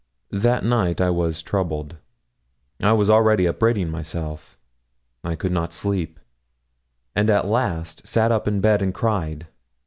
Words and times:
That 0.33 0.63
night 0.65 0.99
I 0.99 1.11
was 1.11 1.43
troubled. 1.43 1.97
I 2.81 2.91
was 2.91 3.07
already 3.07 3.45
upbraiding 3.45 3.91
myself. 3.91 4.57
I 5.23 5.35
could 5.35 5.51
not 5.51 5.71
sleep, 5.73 6.19
and 7.15 7.29
at 7.29 7.45
last 7.47 8.07
sat 8.07 8.31
up 8.31 8.47
in 8.47 8.61
bed, 8.61 8.81
and 8.81 8.95
cried. 8.95 9.45